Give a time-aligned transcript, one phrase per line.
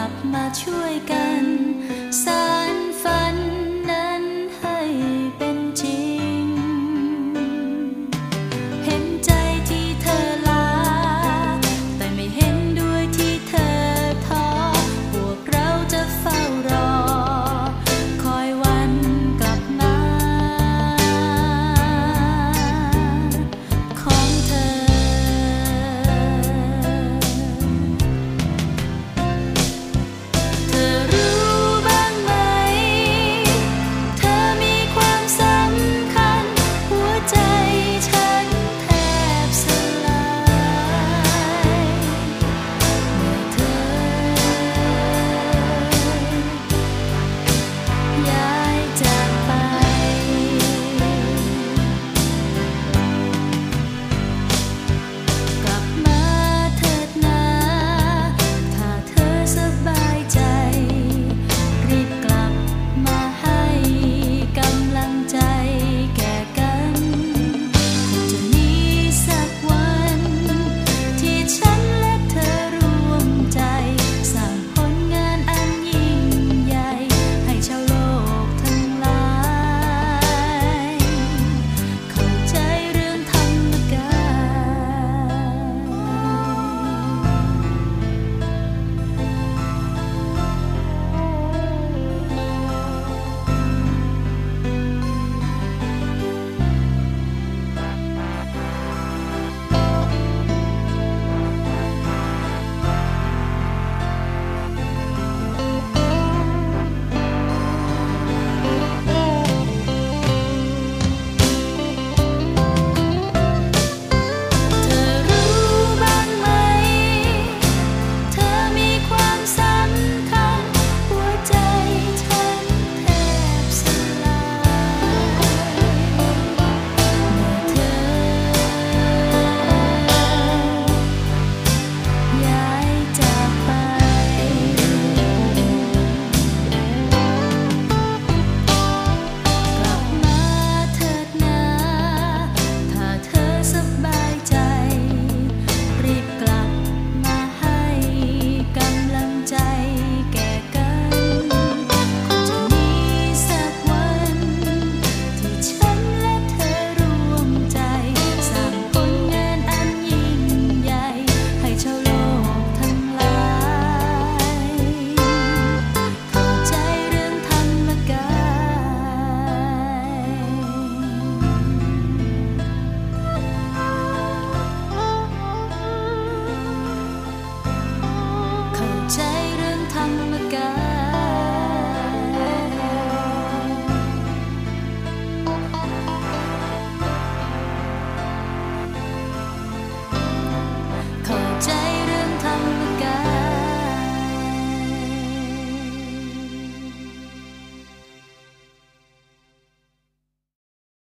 [0.00, 1.67] กลับมาช่วยกัน